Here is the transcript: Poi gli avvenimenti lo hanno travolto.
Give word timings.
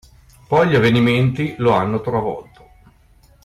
Poi 0.47 0.67
gli 0.67 0.73
avvenimenti 0.73 1.53
lo 1.59 1.73
hanno 1.73 2.01
travolto. 2.01 2.67